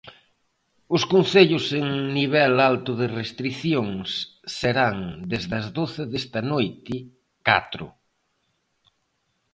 Os 0.95 1.03
concellos 1.13 1.65
en 1.79 1.85
nivel 2.19 2.53
alto 2.71 2.91
de 3.01 3.07
restricións, 3.19 4.09
serán 4.59 4.95
desde 5.31 5.53
as 5.61 5.67
doce 5.77 6.03
desta 6.11 6.39
noite 6.53 6.95
catro. 7.47 7.85